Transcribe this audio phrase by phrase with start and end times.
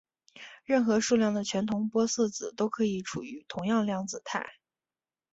[0.65, 4.53] 任意数量的全同玻色子都可以处于同样量子态。